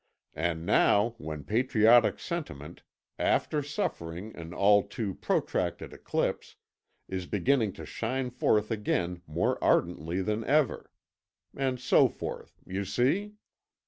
[0.33, 2.81] And now, when patriotic sentiment,
[3.19, 6.55] after suffering an all too protracted eclipse,
[7.07, 10.89] is beginning to shine forth again more ardently than ever...'
[11.55, 13.33] and so forth; you see?"